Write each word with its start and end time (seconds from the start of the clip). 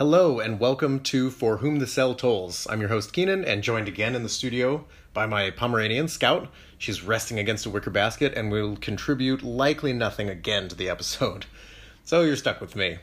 Hello 0.00 0.40
and 0.40 0.58
welcome 0.58 1.00
to 1.00 1.28
For 1.28 1.58
Whom 1.58 1.78
the 1.78 1.86
Cell 1.86 2.14
Tolls. 2.14 2.66
I'm 2.70 2.80
your 2.80 2.88
host 2.88 3.12
Keenan 3.12 3.44
and 3.44 3.62
joined 3.62 3.86
again 3.86 4.14
in 4.14 4.22
the 4.22 4.30
studio 4.30 4.86
by 5.12 5.26
my 5.26 5.50
Pomeranian 5.50 6.08
Scout. 6.08 6.48
She's 6.78 7.02
resting 7.02 7.38
against 7.38 7.66
a 7.66 7.70
wicker 7.70 7.90
basket 7.90 8.32
and 8.32 8.50
will 8.50 8.76
contribute 8.76 9.42
likely 9.42 9.92
nothing 9.92 10.30
again 10.30 10.68
to 10.68 10.74
the 10.74 10.88
episode. 10.88 11.44
So 12.02 12.22
you're 12.22 12.36
stuck 12.36 12.62
with 12.62 12.74
me. 12.74 12.96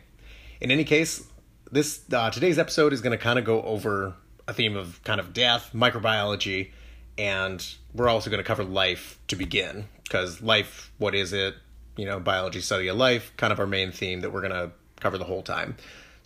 In 0.59 0.71
any 0.71 0.83
case, 0.83 1.27
this 1.71 2.01
uh, 2.11 2.31
today's 2.31 2.57
episode 2.57 2.93
is 2.93 3.01
going 3.01 3.15
to 3.15 3.23
kind 3.23 3.37
of 3.37 3.45
go 3.45 3.61
over 3.61 4.15
a 4.47 4.54
theme 4.54 4.75
of 4.75 5.00
kind 5.04 5.19
of 5.19 5.33
death, 5.33 5.69
microbiology, 5.75 6.71
and 7.15 7.64
we're 7.93 8.09
also 8.09 8.32
going 8.32 8.39
to 8.39 8.43
cover 8.43 8.64
life 8.64 9.19
to 9.27 9.36
begin 9.36 9.87
because 10.04 10.41
life, 10.41 10.91
what 10.97 11.14
is 11.14 11.32
it? 11.32 11.54
You 11.95 12.05
know, 12.05 12.19
biology, 12.19 12.59
study 12.59 12.87
of 12.87 12.97
life, 12.97 13.33
kind 13.37 13.54
of 13.54 13.59
our 13.59 13.68
main 13.68 13.91
theme 13.91 14.21
that 14.21 14.33
we're 14.33 14.41
going 14.41 14.51
to 14.51 14.71
cover 15.00 15.19
the 15.19 15.25
whole 15.25 15.43
time. 15.43 15.77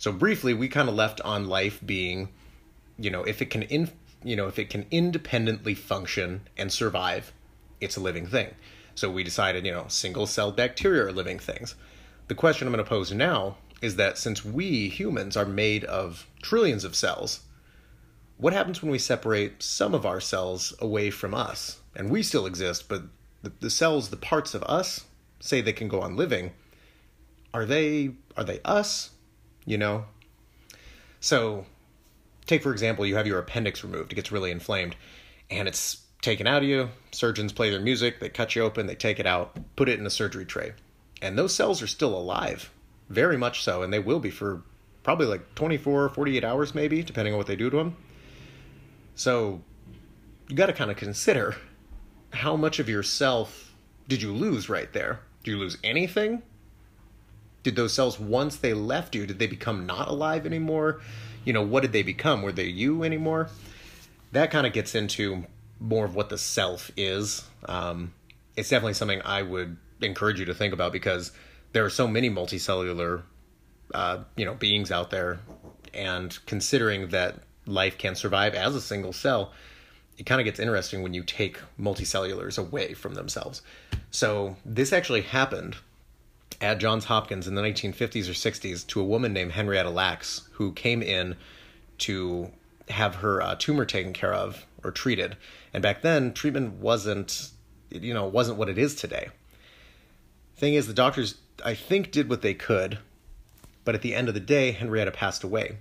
So 0.02 0.10
briefly, 0.10 0.52
we 0.52 0.66
kind 0.66 0.88
of 0.88 0.96
left 0.96 1.20
on 1.20 1.46
life 1.46 1.78
being, 1.86 2.30
you 2.98 3.08
know, 3.08 3.22
if 3.22 3.40
it 3.40 3.50
can 3.50 3.62
in, 3.62 3.88
you 4.24 4.34
know, 4.34 4.48
if 4.48 4.58
it 4.58 4.68
can 4.68 4.84
independently 4.90 5.76
function 5.76 6.48
and 6.56 6.72
survive, 6.72 7.32
it's 7.80 7.96
a 7.96 8.00
living 8.00 8.26
thing. 8.26 8.52
So 8.96 9.08
we 9.08 9.22
decided, 9.22 9.64
you 9.64 9.70
know, 9.70 9.84
single 9.86 10.26
cell 10.26 10.50
bacteria 10.50 11.04
are 11.04 11.12
living 11.12 11.38
things. 11.38 11.76
The 12.26 12.34
question 12.34 12.66
I'm 12.66 12.74
going 12.74 12.84
to 12.84 12.88
pose 12.88 13.12
now 13.12 13.58
is 13.80 13.94
that 13.94 14.18
since 14.18 14.44
we 14.44 14.88
humans 14.88 15.36
are 15.36 15.44
made 15.44 15.84
of 15.84 16.26
trillions 16.42 16.82
of 16.82 16.96
cells, 16.96 17.42
what 18.38 18.52
happens 18.52 18.82
when 18.82 18.90
we 18.90 18.98
separate 18.98 19.62
some 19.62 19.94
of 19.94 20.04
our 20.04 20.20
cells 20.20 20.74
away 20.80 21.10
from 21.10 21.32
us? 21.32 21.78
And 21.94 22.10
we 22.10 22.24
still 22.24 22.46
exist, 22.46 22.88
but 22.88 23.04
the, 23.44 23.52
the 23.60 23.70
cells, 23.70 24.10
the 24.10 24.16
parts 24.16 24.52
of 24.52 24.64
us, 24.64 25.04
say 25.38 25.60
they 25.60 25.72
can 25.72 25.86
go 25.86 26.00
on 26.00 26.16
living. 26.16 26.54
Are 27.54 27.64
they 27.64 28.14
are 28.36 28.42
they 28.42 28.58
us 28.64 29.11
you 29.64 29.78
know? 29.78 30.04
So, 31.20 31.66
take 32.46 32.62
for 32.62 32.72
example, 32.72 33.06
you 33.06 33.16
have 33.16 33.26
your 33.26 33.38
appendix 33.38 33.84
removed, 33.84 34.12
it 34.12 34.16
gets 34.16 34.32
really 34.32 34.50
inflamed, 34.50 34.96
and 35.50 35.68
it's 35.68 36.02
taken 36.20 36.46
out 36.46 36.62
of 36.62 36.68
you. 36.68 36.88
Surgeons 37.10 37.52
play 37.52 37.70
their 37.70 37.80
music, 37.80 38.20
they 38.20 38.28
cut 38.28 38.54
you 38.54 38.62
open, 38.62 38.86
they 38.86 38.94
take 38.94 39.20
it 39.20 39.26
out, 39.26 39.56
put 39.76 39.88
it 39.88 39.98
in 39.98 40.06
a 40.06 40.10
surgery 40.10 40.44
tray. 40.44 40.72
And 41.20 41.38
those 41.38 41.54
cells 41.54 41.82
are 41.82 41.86
still 41.86 42.16
alive, 42.16 42.70
very 43.08 43.36
much 43.36 43.62
so, 43.62 43.82
and 43.82 43.92
they 43.92 43.98
will 43.98 44.20
be 44.20 44.30
for 44.30 44.62
probably 45.02 45.26
like 45.26 45.54
24, 45.54 46.10
48 46.10 46.44
hours 46.44 46.74
maybe, 46.74 47.02
depending 47.02 47.34
on 47.34 47.38
what 47.38 47.46
they 47.46 47.56
do 47.56 47.70
to 47.70 47.76
them. 47.76 47.96
So, 49.14 49.62
you 50.48 50.56
got 50.56 50.66
to 50.66 50.72
kind 50.72 50.90
of 50.90 50.96
consider 50.96 51.56
how 52.32 52.56
much 52.56 52.78
of 52.78 52.88
yourself 52.88 53.74
did 54.08 54.22
you 54.22 54.32
lose 54.32 54.68
right 54.68 54.92
there? 54.92 55.20
Do 55.44 55.50
you 55.50 55.58
lose 55.58 55.78
anything? 55.84 56.42
Did 57.62 57.76
those 57.76 57.92
cells 57.92 58.18
once 58.18 58.56
they 58.56 58.74
left 58.74 59.14
you 59.14 59.26
did 59.26 59.38
they 59.38 59.46
become 59.46 59.86
not 59.86 60.08
alive 60.08 60.46
anymore? 60.46 61.00
You 61.44 61.52
know 61.52 61.62
what 61.62 61.82
did 61.82 61.92
they 61.92 62.02
become? 62.02 62.42
Were 62.42 62.52
they 62.52 62.66
you 62.66 63.02
anymore? 63.02 63.48
That 64.32 64.50
kind 64.50 64.66
of 64.66 64.72
gets 64.72 64.94
into 64.94 65.44
more 65.78 66.04
of 66.04 66.14
what 66.14 66.28
the 66.28 66.38
self 66.38 66.90
is. 66.96 67.44
Um, 67.66 68.12
it's 68.56 68.68
definitely 68.68 68.94
something 68.94 69.22
i 69.24 69.42
would 69.42 69.76
encourage 70.00 70.38
you 70.38 70.46
to 70.46 70.54
think 70.54 70.74
about 70.74 70.92
because 70.92 71.32
there 71.72 71.84
are 71.84 71.90
so 71.90 72.06
many 72.06 72.28
multicellular 72.28 73.22
uh, 73.94 74.18
you 74.36 74.44
know 74.44 74.54
beings 74.54 74.90
out 74.90 75.10
there 75.10 75.40
and 75.94 76.38
considering 76.46 77.08
that 77.08 77.36
life 77.66 77.98
can 77.98 78.14
survive 78.14 78.54
as 78.54 78.74
a 78.74 78.80
single 78.80 79.12
cell 79.12 79.52
it 80.18 80.24
kind 80.24 80.40
of 80.40 80.44
gets 80.44 80.60
interesting 80.60 81.02
when 81.02 81.14
you 81.14 81.22
take 81.22 81.58
multicellulars 81.80 82.58
away 82.58 82.92
from 82.92 83.14
themselves. 83.14 83.62
So 84.10 84.56
this 84.64 84.92
actually 84.92 85.22
happened 85.22 85.76
at 86.62 86.78
Johns 86.78 87.06
Hopkins 87.06 87.48
in 87.48 87.56
the 87.56 87.62
1950s 87.62 88.28
or 88.28 88.32
60s 88.32 88.86
to 88.86 89.00
a 89.00 89.04
woman 89.04 89.32
named 89.32 89.52
Henrietta 89.52 89.90
Lacks 89.90 90.48
who 90.52 90.72
came 90.72 91.02
in 91.02 91.36
to 91.98 92.50
have 92.88 93.16
her 93.16 93.42
uh, 93.42 93.56
tumor 93.58 93.84
taken 93.84 94.12
care 94.12 94.32
of 94.32 94.64
or 94.84 94.92
treated. 94.92 95.36
And 95.74 95.82
back 95.82 96.02
then, 96.02 96.32
treatment 96.32 96.74
wasn't, 96.74 97.50
you 97.90 98.14
know, 98.14 98.26
wasn't 98.26 98.58
what 98.58 98.68
it 98.68 98.78
is 98.78 98.94
today. 98.94 99.28
Thing 100.56 100.74
is, 100.74 100.86
the 100.86 100.94
doctors, 100.94 101.36
I 101.64 101.74
think, 101.74 102.12
did 102.12 102.30
what 102.30 102.42
they 102.42 102.54
could, 102.54 102.98
but 103.84 103.96
at 103.96 104.02
the 104.02 104.14
end 104.14 104.28
of 104.28 104.34
the 104.34 104.40
day, 104.40 104.70
Henrietta 104.70 105.10
passed 105.10 105.42
away. 105.42 105.78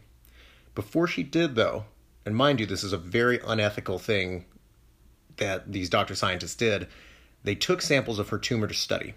Before 0.74 1.06
she 1.06 1.22
did, 1.22 1.56
though, 1.56 1.86
and 2.26 2.36
mind 2.36 2.60
you, 2.60 2.66
this 2.66 2.84
is 2.84 2.94
a 2.94 2.98
very 2.98 3.40
unethical 3.46 4.00
thing 4.00 4.46
that 5.38 5.72
these 5.72 5.90
doctor 5.90 6.16
scientists 6.16 6.56
did, 6.56 6.88
they 7.44 7.56
took 7.56 7.82
samples 7.82 8.20
of 8.20 8.30
her 8.30 8.38
tumor 8.38 8.68
to 8.68 8.74
study. 8.74 9.14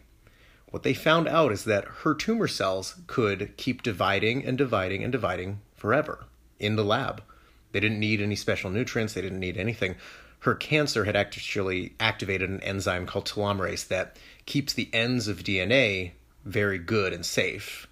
What 0.74 0.82
they 0.82 0.92
found 0.92 1.28
out 1.28 1.52
is 1.52 1.62
that 1.66 1.84
her 2.02 2.14
tumor 2.14 2.48
cells 2.48 2.96
could 3.06 3.56
keep 3.56 3.84
dividing 3.84 4.44
and 4.44 4.58
dividing 4.58 5.04
and 5.04 5.12
dividing 5.12 5.60
forever 5.76 6.24
in 6.58 6.74
the 6.74 6.84
lab. 6.84 7.22
They 7.70 7.78
didn't 7.78 8.00
need 8.00 8.20
any 8.20 8.34
special 8.34 8.70
nutrients, 8.70 9.12
they 9.12 9.20
didn't 9.20 9.38
need 9.38 9.56
anything. 9.56 9.94
Her 10.40 10.56
cancer 10.56 11.04
had 11.04 11.14
actually 11.14 11.94
activated 12.00 12.50
an 12.50 12.60
enzyme 12.64 13.06
called 13.06 13.26
telomerase 13.26 13.86
that 13.86 14.16
keeps 14.46 14.72
the 14.72 14.90
ends 14.92 15.28
of 15.28 15.44
DNA 15.44 16.10
very 16.44 16.78
good 16.78 17.12
and 17.12 17.24
safe. 17.24 17.86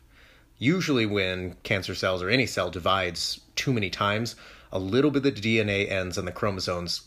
Usually, 0.59 1.07
when 1.07 1.55
cancer 1.63 1.95
cells 1.95 2.21
or 2.21 2.31
any 2.31 2.47
cell 2.47 2.69
divides 2.69 3.43
too 3.55 3.73
many 3.73 3.91
times, 3.91 4.35
a 4.73 4.81
little 4.81 5.13
bit 5.13 5.25
of 5.25 5.41
the 5.41 5.41
DNA 5.41 5.89
ends 5.89 6.19
on 6.19 6.25
the 6.25 6.33
chromosomes 6.33 7.03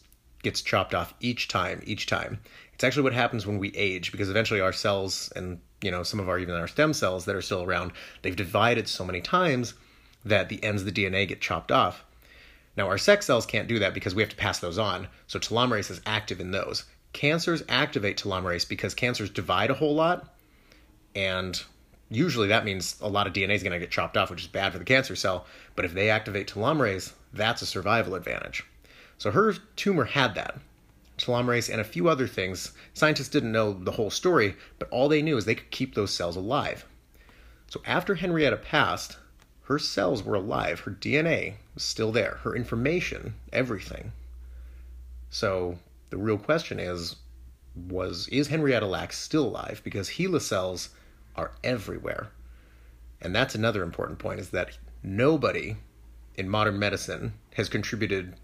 gets 0.45 0.61
chopped 0.61 0.93
off 0.93 1.13
each 1.19 1.47
time, 1.47 1.81
each 1.85 2.05
time. 2.05 2.39
It's 2.73 2.83
actually 2.83 3.03
what 3.03 3.13
happens 3.13 3.47
when 3.47 3.57
we 3.57 3.75
age 3.75 4.11
because 4.11 4.29
eventually 4.29 4.61
our 4.61 4.71
cells 4.71 5.33
and 5.35 5.59
you 5.81 5.89
know 5.89 6.03
some 6.03 6.19
of 6.19 6.29
our 6.29 6.37
even 6.37 6.55
our 6.55 6.67
stem 6.67 6.93
cells 6.93 7.25
that 7.25 7.35
are 7.35 7.41
still 7.41 7.63
around, 7.63 7.91
they've 8.21 8.35
divided 8.35 8.87
so 8.87 9.03
many 9.03 9.21
times 9.21 9.73
that 10.23 10.47
the 10.47 10.63
ends 10.63 10.83
of 10.83 10.93
the 10.93 11.03
DNA 11.03 11.27
get 11.27 11.41
chopped 11.41 11.71
off. 11.71 12.05
Now 12.77 12.87
our 12.87 12.99
sex 12.99 13.25
cells 13.25 13.47
can't 13.47 13.67
do 13.67 13.79
that 13.79 13.95
because 13.95 14.13
we 14.13 14.21
have 14.21 14.29
to 14.29 14.35
pass 14.35 14.59
those 14.59 14.77
on. 14.77 15.07
So 15.25 15.39
telomerase 15.39 15.89
is 15.89 16.01
active 16.05 16.39
in 16.39 16.51
those. 16.51 16.85
Cancers 17.11 17.63
activate 17.67 18.17
telomerase 18.17 18.69
because 18.69 18.93
cancers 18.93 19.31
divide 19.31 19.71
a 19.71 19.75
whole 19.75 19.95
lot 19.95 20.31
and 21.15 21.59
usually 22.09 22.49
that 22.49 22.65
means 22.65 22.97
a 23.01 23.09
lot 23.09 23.25
of 23.25 23.33
DNA 23.33 23.55
is 23.55 23.63
going 23.63 23.73
to 23.73 23.79
get 23.79 23.89
chopped 23.89 24.15
off, 24.15 24.29
which 24.29 24.41
is 24.41 24.47
bad 24.47 24.73
for 24.73 24.79
the 24.79 24.85
cancer 24.85 25.15
cell. 25.15 25.47
But 25.75 25.85
if 25.85 25.93
they 25.95 26.11
activate 26.11 26.53
telomerase, 26.53 27.13
that's 27.33 27.63
a 27.63 27.65
survival 27.65 28.13
advantage. 28.13 28.63
So 29.17 29.31
her 29.31 29.53
tumor 29.75 30.05
had 30.05 30.35
that 30.35 30.59
telomerase, 31.17 31.69
and 31.69 31.79
a 31.79 31.85
few 31.85 32.07
other 32.09 32.27
things. 32.27 32.73
Scientists 32.93 33.29
didn't 33.29 33.51
know 33.51 33.73
the 33.73 33.91
whole 33.91 34.09
story, 34.09 34.55
but 34.79 34.89
all 34.89 35.07
they 35.07 35.21
knew 35.21 35.37
is 35.37 35.45
they 35.45 35.55
could 35.55 35.71
keep 35.71 35.95
those 35.95 36.13
cells 36.13 36.35
alive. 36.35 36.85
So 37.67 37.81
after 37.85 38.15
Henrietta 38.15 38.57
passed, 38.57 39.17
her 39.63 39.79
cells 39.79 40.23
were 40.23 40.35
alive, 40.35 40.81
her 40.81 40.91
DNA 40.91 41.55
was 41.73 41.83
still 41.83 42.11
there, 42.11 42.39
her 42.43 42.55
information, 42.55 43.35
everything. 43.51 44.11
So 45.29 45.79
the 46.09 46.17
real 46.17 46.37
question 46.37 46.79
is 46.79 47.15
was 47.75 48.29
is 48.29 48.47
Henrietta 48.47 48.85
Lacks 48.85 49.17
still 49.17 49.47
alive 49.47 49.81
because 49.83 50.11
HeLa 50.11 50.41
cells 50.41 50.89
are 51.35 51.51
everywhere. 51.63 52.29
And 53.19 53.35
that's 53.35 53.55
another 53.55 53.83
important 53.83 54.19
point 54.19 54.39
is 54.39 54.51
that 54.51 54.77
nobody 55.03 55.75
in 56.35 56.47
modern 56.47 56.77
medicine 56.77 57.33
has 57.55 57.67
contributed 57.67 58.35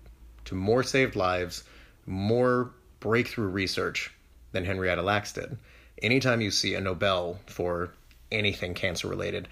to 0.45 0.55
more 0.55 0.83
saved 0.83 1.15
lives 1.15 1.63
more 2.05 2.71
breakthrough 2.99 3.47
research 3.47 4.11
than 4.51 4.65
Henrietta 4.65 5.01
Lacks 5.01 5.33
did. 5.33 5.57
Anytime 6.01 6.41
you 6.41 6.51
see 6.51 6.73
a 6.73 6.81
Nobel 6.81 7.39
for 7.45 7.93
anything 8.31 8.73
cancer 8.73 9.07
related 9.07 9.47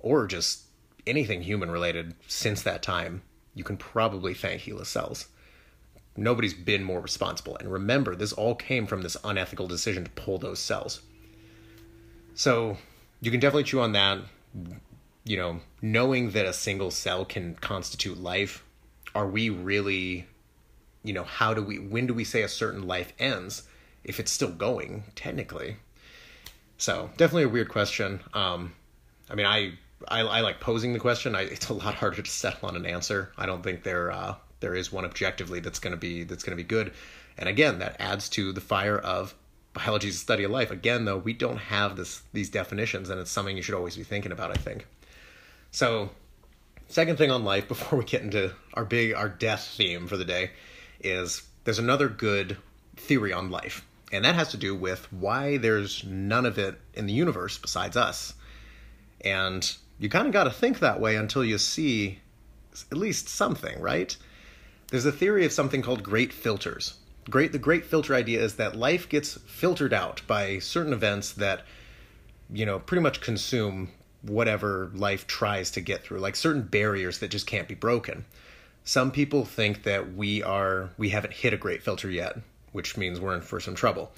or 0.00 0.26
just 0.26 0.62
anything 1.06 1.42
human 1.42 1.70
related 1.70 2.14
since 2.26 2.62
that 2.62 2.82
time, 2.82 3.22
you 3.54 3.64
can 3.64 3.76
probably 3.76 4.34
thank 4.34 4.62
HeLa 4.62 4.86
cells. 4.86 5.26
Nobody's 6.16 6.54
been 6.54 6.84
more 6.84 7.00
responsible. 7.00 7.56
And 7.56 7.70
remember, 7.70 8.14
this 8.14 8.32
all 8.32 8.54
came 8.54 8.86
from 8.86 9.02
this 9.02 9.16
unethical 9.24 9.66
decision 9.66 10.04
to 10.04 10.10
pull 10.10 10.38
those 10.38 10.58
cells. 10.58 11.02
So 12.34 12.76
you 13.20 13.30
can 13.30 13.40
definitely 13.40 13.64
chew 13.64 13.80
on 13.80 13.92
that. 13.92 14.20
You 15.24 15.36
know, 15.36 15.60
knowing 15.82 16.30
that 16.30 16.46
a 16.46 16.52
single 16.52 16.90
cell 16.90 17.24
can 17.24 17.54
constitute 17.56 18.18
life, 18.18 18.64
are 19.14 19.26
we 19.26 19.50
really 19.50 20.26
you 21.02 21.12
know, 21.12 21.24
how 21.24 21.54
do 21.54 21.62
we, 21.62 21.78
when 21.78 22.06
do 22.06 22.14
we 22.14 22.24
say 22.24 22.42
a 22.42 22.48
certain 22.48 22.86
life 22.86 23.12
ends 23.18 23.62
if 24.04 24.20
it's 24.20 24.32
still 24.32 24.50
going, 24.50 25.04
technically? 25.14 25.76
So 26.76 27.10
definitely 27.16 27.44
a 27.44 27.48
weird 27.48 27.68
question. 27.68 28.20
Um, 28.34 28.74
I 29.30 29.34
mean, 29.34 29.46
I, 29.46 29.72
I, 30.06 30.20
I 30.20 30.40
like 30.40 30.60
posing 30.60 30.92
the 30.92 30.98
question. 30.98 31.34
I, 31.34 31.42
it's 31.42 31.68
a 31.68 31.74
lot 31.74 31.94
harder 31.94 32.22
to 32.22 32.30
settle 32.30 32.68
on 32.68 32.76
an 32.76 32.86
answer. 32.86 33.32
I 33.36 33.46
don't 33.46 33.62
think 33.62 33.82
there, 33.82 34.10
uh, 34.10 34.34
there 34.60 34.74
is 34.74 34.92
one 34.92 35.04
objectively 35.04 35.60
that's 35.60 35.78
going 35.78 35.92
to 35.92 35.96
be, 35.96 36.24
that's 36.24 36.44
going 36.44 36.56
to 36.56 36.62
be 36.62 36.68
good. 36.68 36.92
And 37.36 37.48
again, 37.48 37.78
that 37.78 37.96
adds 38.00 38.28
to 38.30 38.52
the 38.52 38.60
fire 38.60 38.98
of 38.98 39.34
biology 39.72 40.08
is 40.08 40.16
a 40.16 40.18
study 40.18 40.44
of 40.44 40.50
life. 40.50 40.70
Again, 40.70 41.04
though, 41.04 41.18
we 41.18 41.32
don't 41.32 41.58
have 41.58 41.96
this, 41.96 42.22
these 42.32 42.50
definitions 42.50 43.10
and 43.10 43.20
it's 43.20 43.30
something 43.30 43.56
you 43.56 43.62
should 43.62 43.74
always 43.74 43.96
be 43.96 44.02
thinking 44.02 44.32
about, 44.32 44.50
I 44.50 44.60
think. 44.60 44.86
So 45.70 46.10
second 46.88 47.16
thing 47.16 47.30
on 47.30 47.44
life 47.44 47.68
before 47.68 47.98
we 47.98 48.04
get 48.04 48.22
into 48.22 48.52
our 48.74 48.84
big, 48.84 49.14
our 49.14 49.28
death 49.28 49.74
theme 49.76 50.06
for 50.06 50.16
the 50.16 50.24
day 50.24 50.50
is 51.00 51.42
there's 51.64 51.78
another 51.78 52.08
good 52.08 52.56
theory 52.96 53.32
on 53.32 53.50
life, 53.50 53.86
and 54.10 54.24
that 54.24 54.34
has 54.34 54.50
to 54.50 54.56
do 54.56 54.74
with 54.74 55.10
why 55.12 55.56
there's 55.58 56.04
none 56.04 56.46
of 56.46 56.58
it 56.58 56.80
in 56.94 57.06
the 57.06 57.12
universe 57.12 57.58
besides 57.58 57.96
us. 57.96 58.34
And 59.20 59.70
you 59.98 60.08
kind 60.08 60.26
of 60.26 60.32
got 60.32 60.44
to 60.44 60.50
think 60.50 60.78
that 60.78 61.00
way 61.00 61.16
until 61.16 61.44
you 61.44 61.58
see 61.58 62.20
at 62.90 62.98
least 62.98 63.28
something, 63.28 63.80
right? 63.80 64.16
There's 64.90 65.06
a 65.06 65.12
theory 65.12 65.44
of 65.44 65.52
something 65.52 65.82
called 65.82 66.02
great 66.02 66.32
filters. 66.32 66.94
Great 67.28 67.52
the 67.52 67.58
great 67.58 67.84
filter 67.84 68.14
idea 68.14 68.40
is 68.40 68.54
that 68.54 68.74
life 68.74 69.08
gets 69.08 69.34
filtered 69.46 69.92
out 69.92 70.22
by 70.26 70.58
certain 70.60 70.94
events 70.94 71.32
that 71.32 71.62
you 72.50 72.64
know, 72.64 72.78
pretty 72.78 73.02
much 73.02 73.20
consume 73.20 73.90
whatever 74.22 74.90
life 74.94 75.26
tries 75.26 75.70
to 75.72 75.80
get 75.80 76.02
through, 76.02 76.18
like 76.18 76.36
certain 76.36 76.62
barriers 76.62 77.18
that 77.18 77.28
just 77.28 77.46
can't 77.46 77.68
be 77.68 77.74
broken. 77.74 78.24
Some 78.84 79.10
people 79.10 79.44
think 79.44 79.82
that 79.84 80.14
we 80.14 80.42
are 80.42 80.90
we 80.96 81.10
haven't 81.10 81.34
hit 81.34 81.52
a 81.52 81.58
great 81.58 81.82
filter 81.82 82.10
yet, 82.10 82.38
which 82.72 82.96
means 82.96 83.20
we're 83.20 83.34
in 83.34 83.42
for 83.42 83.60
some 83.60 83.74
trouble. 83.74 84.12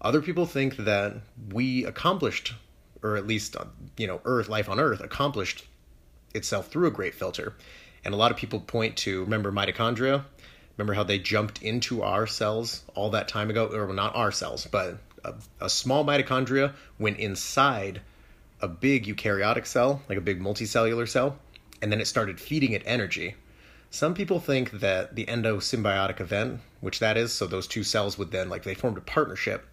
Other 0.00 0.20
people 0.20 0.46
think 0.46 0.76
that 0.76 1.16
we 1.52 1.84
accomplished 1.84 2.54
or 3.04 3.16
at 3.16 3.26
least 3.26 3.54
uh, 3.54 3.66
you 3.96 4.06
know, 4.06 4.20
earth 4.24 4.48
life 4.48 4.68
on 4.68 4.80
earth 4.80 5.00
accomplished 5.00 5.64
itself 6.34 6.68
through 6.68 6.88
a 6.88 6.90
great 6.90 7.14
filter. 7.14 7.54
And 8.04 8.12
a 8.12 8.16
lot 8.16 8.32
of 8.32 8.36
people 8.36 8.60
point 8.60 8.96
to 8.98 9.20
remember 9.20 9.52
mitochondria? 9.52 10.24
Remember 10.76 10.94
how 10.94 11.04
they 11.04 11.18
jumped 11.18 11.62
into 11.62 12.02
our 12.02 12.26
cells 12.26 12.82
all 12.94 13.10
that 13.10 13.28
time 13.28 13.50
ago 13.50 13.68
or 13.68 13.92
not 13.92 14.16
our 14.16 14.32
cells, 14.32 14.66
but 14.66 14.98
a, 15.24 15.34
a 15.60 15.70
small 15.70 16.04
mitochondria 16.04 16.72
went 16.98 17.18
inside 17.18 18.00
a 18.64 18.68
big 18.68 19.04
eukaryotic 19.04 19.66
cell, 19.66 20.00
like 20.08 20.16
a 20.16 20.22
big 20.22 20.40
multicellular 20.40 21.06
cell, 21.06 21.38
and 21.82 21.92
then 21.92 22.00
it 22.00 22.06
started 22.06 22.40
feeding 22.40 22.72
it 22.72 22.82
energy. 22.86 23.34
Some 23.90 24.14
people 24.14 24.40
think 24.40 24.70
that 24.70 25.14
the 25.14 25.26
endosymbiotic 25.26 26.18
event, 26.18 26.60
which 26.80 26.98
that 26.98 27.18
is, 27.18 27.30
so 27.30 27.46
those 27.46 27.66
two 27.66 27.84
cells 27.84 28.16
would 28.16 28.30
then, 28.30 28.48
like, 28.48 28.62
they 28.62 28.74
formed 28.74 28.96
a 28.96 29.02
partnership. 29.02 29.66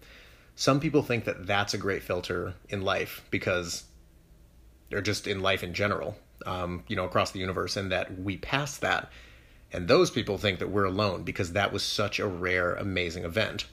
Some 0.54 0.78
people 0.78 1.02
think 1.02 1.24
that 1.24 1.46
that's 1.46 1.72
a 1.72 1.78
great 1.78 2.02
filter 2.02 2.52
in 2.68 2.82
life 2.82 3.22
because, 3.30 3.84
or 4.92 5.00
just 5.00 5.26
in 5.26 5.40
life 5.40 5.64
in 5.64 5.72
general, 5.72 6.18
um, 6.44 6.84
you 6.86 6.94
know, 6.94 7.06
across 7.06 7.30
the 7.30 7.40
universe, 7.40 7.78
and 7.78 7.90
that 7.90 8.20
we 8.20 8.36
pass 8.36 8.76
that. 8.76 9.10
And 9.72 9.88
those 9.88 10.10
people 10.10 10.36
think 10.36 10.58
that 10.58 10.68
we're 10.68 10.84
alone 10.84 11.22
because 11.22 11.54
that 11.54 11.72
was 11.72 11.82
such 11.82 12.20
a 12.20 12.26
rare, 12.26 12.74
amazing 12.74 13.24
event 13.24 13.64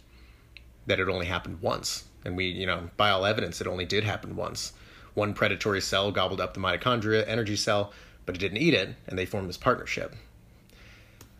that 0.88 1.02
it 1.02 1.10
only 1.10 1.26
happened 1.26 1.62
once. 1.62 2.06
And 2.24 2.38
we, 2.38 2.46
you 2.46 2.66
know, 2.66 2.90
by 2.96 3.10
all 3.10 3.26
evidence, 3.26 3.60
it 3.60 3.68
only 3.68 3.86
did 3.86 4.06
happen 4.06 4.38
once. 4.38 4.72
One 5.20 5.34
predatory 5.34 5.82
cell 5.82 6.14
gobbled 6.14 6.40
up 6.40 6.54
the 6.54 6.62
mitochondria 6.62 7.28
energy 7.28 7.58
cell, 7.58 7.92
but 8.26 8.36
it 8.36 8.40
didn't 8.40 8.60
eat 8.60 8.74
it, 8.74 8.96
and 9.06 9.20
they 9.20 9.26
formed 9.26 9.50
this 9.50 9.58
partnership. 9.58 10.16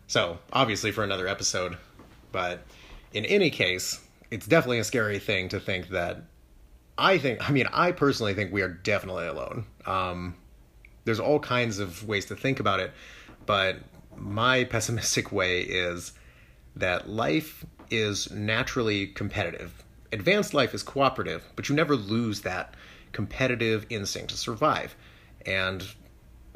So, 0.06 0.38
obviously, 0.52 0.92
for 0.92 1.02
another 1.02 1.26
episode, 1.26 1.78
but 2.30 2.62
in 3.14 3.24
any 3.24 3.48
case, 3.48 4.00
it's 4.30 4.46
definitely 4.46 4.80
a 4.80 4.84
scary 4.84 5.18
thing 5.18 5.48
to 5.48 5.58
think 5.58 5.88
that. 5.88 6.24
I 6.98 7.16
think, 7.16 7.48
I 7.48 7.52
mean, 7.52 7.68
I 7.72 7.92
personally 7.92 8.34
think 8.34 8.52
we 8.52 8.60
are 8.60 8.68
definitely 8.68 9.26
alone. 9.26 9.64
Um, 9.86 10.34
there's 11.06 11.20
all 11.20 11.40
kinds 11.40 11.78
of 11.78 12.06
ways 12.06 12.26
to 12.26 12.36
think 12.36 12.60
about 12.60 12.80
it, 12.80 12.92
but 13.46 13.78
my 14.14 14.64
pessimistic 14.74 15.32
way 15.32 15.62
is 15.62 16.12
that 16.76 17.08
life 17.08 17.64
is 17.90 18.30
naturally 18.30 19.06
competitive. 19.06 19.82
Advanced 20.12 20.52
life 20.52 20.74
is 20.74 20.82
cooperative, 20.82 21.44
but 21.56 21.70
you 21.70 21.74
never 21.74 21.96
lose 21.96 22.42
that 22.42 22.74
competitive 23.12 23.86
instinct 23.90 24.30
to 24.30 24.36
survive. 24.36 24.94
And 25.46 25.84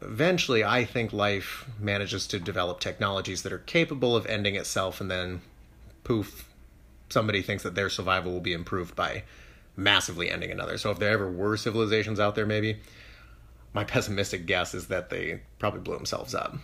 eventually, 0.01 0.65
I 0.65 0.85
think 0.85 1.13
life 1.13 1.67
manages 1.79 2.27
to 2.29 2.39
develop 2.39 2.81
technologies 2.81 3.43
that 3.43 3.53
are 3.53 3.59
capable 3.59 4.17
of 4.17 4.27
ending 4.27 4.57
itself, 4.57 5.01
and 5.01 5.11
then 5.11 5.41
poof, 6.05 6.49
somebody 7.09 7.43
thinks 7.43 7.63
that 7.63 7.75
their 7.75 7.91
survival 7.91 8.33
will 8.33 8.41
be 8.41 8.53
improved 8.53 8.95
by 8.95 9.25
massively 9.77 10.31
ending 10.31 10.51
another. 10.51 10.79
So 10.79 10.91
if 10.91 10.99
there 10.99 11.13
ever 11.13 11.31
were 11.31 11.57
civilizations 11.57 12.21
out 12.21 12.35
there, 12.35 12.47
maybe, 12.47 12.79
my 13.73 13.85
pessimistic 13.95 14.47
guess 14.47 14.75
is 14.75 14.89
that 14.89 15.11
they 15.11 15.41
probably 15.59 15.81
blew 15.81 15.97
themselves 15.97 16.35
up 16.35 16.57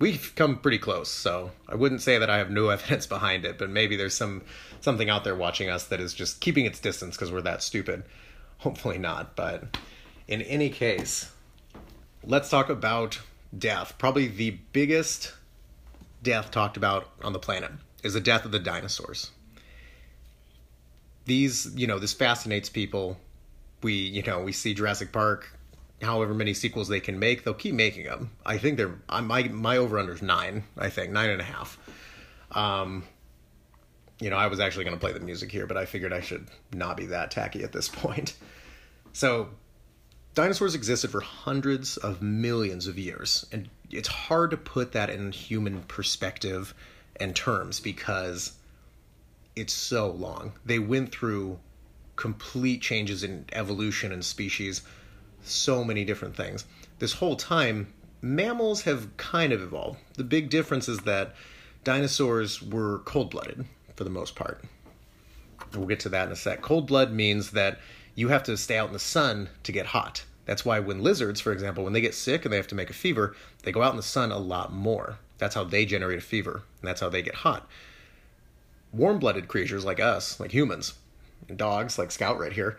we've 0.00 0.32
come 0.34 0.58
pretty 0.58 0.78
close. 0.78 1.08
So 1.08 1.52
I 1.68 1.76
wouldn't 1.76 2.02
say 2.02 2.18
that 2.18 2.28
I 2.28 2.38
have 2.38 2.50
no 2.50 2.68
evidence 2.70 3.06
behind 3.06 3.44
it, 3.44 3.58
but 3.58 3.70
maybe 3.70 3.94
there's 3.94 4.16
some 4.16 4.42
something 4.80 5.08
out 5.08 5.22
there 5.22 5.36
watching 5.36 5.68
us 5.68 5.84
that 5.84 6.00
is 6.00 6.12
just 6.12 6.40
keeping 6.40 6.64
its 6.64 6.80
distance 6.80 7.14
because 7.14 7.30
we're 7.30 7.42
that 7.42 7.62
stupid. 7.62 8.02
Hopefully 8.60 8.98
not, 8.98 9.36
but 9.36 9.76
in 10.28 10.42
any 10.42 10.70
case, 10.70 11.30
let's 12.24 12.48
talk 12.48 12.68
about 12.68 13.20
death. 13.56 13.94
Probably 13.98 14.28
the 14.28 14.58
biggest 14.72 15.34
death 16.22 16.50
talked 16.50 16.76
about 16.76 17.10
on 17.22 17.32
the 17.32 17.38
planet 17.38 17.72
is 18.02 18.14
the 18.14 18.20
death 18.20 18.44
of 18.44 18.52
the 18.52 18.58
dinosaurs. 18.58 19.30
These, 21.24 21.74
you 21.74 21.86
know, 21.86 21.98
this 21.98 22.12
fascinates 22.12 22.68
people. 22.68 23.18
We, 23.82 23.94
you 23.94 24.22
know, 24.22 24.40
we 24.40 24.52
see 24.52 24.74
Jurassic 24.74 25.12
Park 25.12 25.58
however 26.02 26.34
many 26.34 26.54
sequels 26.54 26.88
they 26.88 27.00
can 27.00 27.18
make, 27.18 27.44
they'll 27.44 27.54
keep 27.54 27.74
making 27.74 28.04
them. 28.04 28.30
I 28.44 28.58
think 28.58 28.76
they're 28.76 28.94
my 29.08 29.42
my 29.44 29.76
over 29.76 29.98
under 29.98 30.12
is 30.12 30.22
nine. 30.22 30.64
I 30.76 30.88
think 30.88 31.12
nine 31.12 31.30
and 31.30 31.40
a 31.40 31.44
half. 31.44 31.78
Um, 32.52 33.04
you 34.20 34.28
know, 34.28 34.36
I 34.36 34.46
was 34.46 34.60
actually 34.60 34.84
going 34.84 34.96
to 34.96 35.00
play 35.00 35.12
the 35.12 35.20
music 35.20 35.50
here, 35.50 35.66
but 35.66 35.76
I 35.76 35.86
figured 35.86 36.12
I 36.12 36.20
should 36.20 36.46
not 36.72 36.96
be 36.96 37.06
that 37.06 37.30
tacky 37.30 37.64
at 37.64 37.72
this 37.72 37.88
point. 37.92 38.34
So, 39.12 39.48
dinosaurs 40.34 40.74
existed 40.74 41.10
for 41.10 41.20
hundreds 41.20 41.96
of 41.96 42.22
millions 42.22 42.86
of 42.86 42.98
years, 42.98 43.46
and 43.50 43.68
it's 43.90 44.08
hard 44.08 44.50
to 44.50 44.56
put 44.56 44.92
that 44.92 45.10
in 45.10 45.32
human 45.32 45.82
perspective 45.82 46.74
and 47.16 47.34
terms 47.34 47.80
because 47.80 48.52
it's 49.56 49.72
so 49.72 50.10
long. 50.10 50.52
They 50.64 50.78
went 50.78 51.12
through 51.12 51.58
complete 52.16 52.82
changes 52.82 53.24
in 53.24 53.46
evolution 53.52 54.12
and 54.12 54.24
species 54.24 54.82
so 55.42 55.82
many 55.82 56.04
different 56.04 56.36
things. 56.36 56.66
This 56.98 57.14
whole 57.14 57.34
time, 57.34 57.92
mammals 58.20 58.82
have 58.82 59.16
kind 59.16 59.54
of 59.54 59.62
evolved. 59.62 59.98
The 60.14 60.24
big 60.24 60.50
difference 60.50 60.86
is 60.86 61.00
that 61.00 61.34
dinosaurs 61.82 62.62
were 62.62 62.98
cold 63.00 63.30
blooded 63.30 63.64
for 64.00 64.04
the 64.04 64.08
most 64.08 64.34
part. 64.34 64.64
We'll 65.74 65.86
get 65.86 66.00
to 66.00 66.08
that 66.08 66.28
in 66.28 66.32
a 66.32 66.36
sec. 66.36 66.62
Cold 66.62 66.86
blood 66.86 67.12
means 67.12 67.50
that 67.50 67.80
you 68.14 68.28
have 68.28 68.42
to 68.44 68.56
stay 68.56 68.78
out 68.78 68.86
in 68.86 68.94
the 68.94 68.98
sun 68.98 69.50
to 69.64 69.72
get 69.72 69.84
hot. 69.84 70.24
That's 70.46 70.64
why 70.64 70.80
when 70.80 71.02
lizards, 71.02 71.38
for 71.38 71.52
example, 71.52 71.84
when 71.84 71.92
they 71.92 72.00
get 72.00 72.14
sick 72.14 72.46
and 72.46 72.50
they 72.50 72.56
have 72.56 72.66
to 72.68 72.74
make 72.74 72.88
a 72.88 72.94
fever, 72.94 73.36
they 73.62 73.72
go 73.72 73.82
out 73.82 73.90
in 73.90 73.98
the 73.98 74.02
sun 74.02 74.32
a 74.32 74.38
lot 74.38 74.72
more. 74.72 75.18
That's 75.36 75.54
how 75.54 75.64
they 75.64 75.84
generate 75.84 76.16
a 76.16 76.22
fever, 76.22 76.62
and 76.80 76.88
that's 76.88 77.02
how 77.02 77.10
they 77.10 77.20
get 77.20 77.34
hot. 77.34 77.68
Warm 78.90 79.18
blooded 79.18 79.48
creatures 79.48 79.84
like 79.84 80.00
us, 80.00 80.40
like 80.40 80.50
humans, 80.50 80.94
and 81.46 81.58
dogs, 81.58 81.98
like 81.98 82.10
Scout 82.10 82.40
right 82.40 82.54
here, 82.54 82.78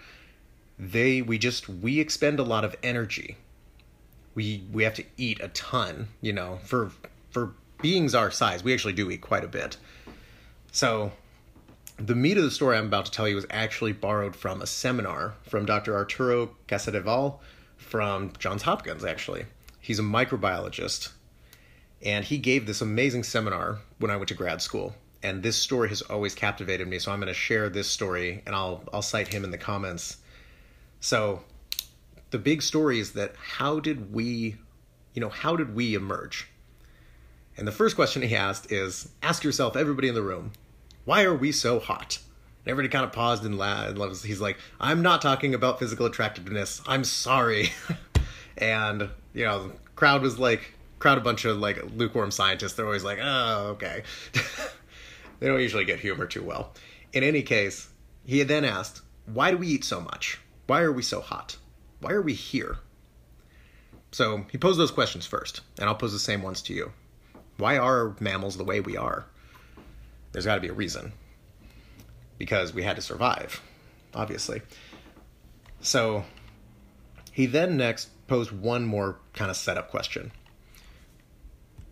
they 0.79 1.21
we 1.21 1.37
just 1.37 1.69
we 1.69 1.99
expend 1.99 2.39
a 2.39 2.43
lot 2.43 2.65
of 2.65 2.75
energy 2.81 3.37
we 4.33 4.63
we 4.73 4.83
have 4.83 4.95
to 4.95 5.03
eat 5.17 5.39
a 5.39 5.49
ton 5.49 6.07
you 6.19 6.33
know 6.33 6.57
for 6.63 6.91
for 7.29 7.53
beings 7.79 8.15
our 8.15 8.31
size 8.31 8.63
we 8.63 8.73
actually 8.73 8.93
do 8.93 9.11
eat 9.11 9.21
quite 9.21 9.43
a 9.43 9.47
bit 9.47 9.77
so 10.71 11.11
the 11.97 12.15
meat 12.15 12.37
of 12.37 12.43
the 12.43 12.51
story 12.51 12.77
i'm 12.77 12.87
about 12.87 13.05
to 13.05 13.11
tell 13.11 13.27
you 13.27 13.35
was 13.35 13.45
actually 13.49 13.93
borrowed 13.93 14.35
from 14.35 14.61
a 14.61 14.67
seminar 14.67 15.33
from 15.43 15.65
dr 15.65 15.93
arturo 15.93 16.49
casadevall 16.67 17.39
from 17.81 18.31
johns 18.39 18.61
hopkins 18.61 19.03
actually. 19.03 19.45
He's 19.79 19.99
a 19.99 20.03
microbiologist 20.03 21.11
and 22.03 22.23
he 22.23 22.37
gave 22.37 22.65
this 22.65 22.81
amazing 22.81 23.23
seminar 23.23 23.79
when 23.99 24.11
i 24.11 24.15
went 24.15 24.29
to 24.29 24.33
grad 24.33 24.61
school. 24.61 24.95
And 25.23 25.43
this 25.43 25.55
story 25.55 25.89
has 25.89 26.01
always 26.03 26.33
captivated 26.35 26.87
me 26.87 26.99
so 26.99 27.11
i'm 27.11 27.19
going 27.19 27.27
to 27.27 27.33
share 27.33 27.69
this 27.69 27.89
story 27.89 28.43
and 28.45 28.55
i'll 28.55 28.83
i'll 28.93 29.01
cite 29.01 29.27
him 29.27 29.43
in 29.43 29.51
the 29.51 29.57
comments. 29.57 30.17
So 30.99 31.41
the 32.29 32.39
big 32.39 32.61
story 32.61 32.99
is 32.99 33.13
that 33.13 33.35
how 33.35 33.79
did 33.79 34.13
we, 34.13 34.55
you 35.13 35.21
know, 35.21 35.29
how 35.29 35.55
did 35.55 35.75
we 35.75 35.95
emerge? 35.95 36.47
And 37.61 37.67
the 37.67 37.71
first 37.71 37.95
question 37.95 38.23
he 38.23 38.35
asked 38.35 38.71
is 38.71 39.09
ask 39.21 39.43
yourself, 39.43 39.75
everybody 39.75 40.07
in 40.07 40.15
the 40.15 40.23
room, 40.23 40.51
why 41.05 41.21
are 41.21 41.35
we 41.35 41.51
so 41.51 41.77
hot? 41.77 42.17
And 42.65 42.71
everybody 42.71 42.91
kind 42.91 43.05
of 43.05 43.11
paused 43.11 43.45
and 43.45 43.55
laughed. 43.55 44.25
He's 44.25 44.41
like, 44.41 44.57
I'm 44.79 45.03
not 45.03 45.21
talking 45.21 45.53
about 45.53 45.77
physical 45.77 46.07
attractiveness. 46.07 46.81
I'm 46.87 47.03
sorry. 47.03 47.69
and, 48.57 49.09
you 49.35 49.45
know, 49.45 49.67
the 49.67 49.73
crowd 49.93 50.23
was 50.23 50.39
like, 50.39 50.73
crowd 50.97 51.19
a 51.19 51.21
bunch 51.21 51.45
of 51.45 51.59
like 51.59 51.79
lukewarm 51.95 52.31
scientists. 52.31 52.73
They're 52.73 52.87
always 52.87 53.03
like, 53.03 53.19
oh, 53.21 53.67
okay. 53.73 54.01
they 55.39 55.45
don't 55.45 55.61
usually 55.61 55.85
get 55.85 55.99
humor 55.99 56.25
too 56.25 56.41
well. 56.41 56.73
In 57.13 57.21
any 57.21 57.43
case, 57.43 57.89
he 58.25 58.41
then 58.41 58.65
asked, 58.65 59.03
why 59.27 59.51
do 59.51 59.57
we 59.57 59.67
eat 59.67 59.83
so 59.83 60.01
much? 60.01 60.39
Why 60.65 60.81
are 60.81 60.91
we 60.91 61.03
so 61.03 61.21
hot? 61.21 61.57
Why 61.99 62.13
are 62.13 62.23
we 62.23 62.33
here? 62.33 62.77
So 64.11 64.47
he 64.51 64.57
posed 64.57 64.79
those 64.79 64.89
questions 64.89 65.27
first, 65.27 65.61
and 65.77 65.87
I'll 65.87 65.93
pose 65.93 66.11
the 66.11 66.17
same 66.17 66.41
ones 66.41 66.63
to 66.63 66.73
you. 66.73 66.91
Why 67.61 67.77
are 67.77 68.15
mammals 68.19 68.57
the 68.57 68.63
way 68.63 68.79
we 68.79 68.97
are? 68.97 69.27
There's 70.31 70.45
got 70.45 70.55
to 70.55 70.61
be 70.61 70.69
a 70.69 70.73
reason. 70.73 71.13
Because 72.39 72.73
we 72.73 72.81
had 72.81 72.95
to 72.95 73.03
survive, 73.03 73.61
obviously. 74.15 74.63
So 75.79 76.23
he 77.31 77.45
then 77.45 77.77
next 77.77 78.09
posed 78.25 78.51
one 78.51 78.85
more 78.85 79.19
kind 79.33 79.51
of 79.51 79.57
setup 79.57 79.91
question. 79.91 80.31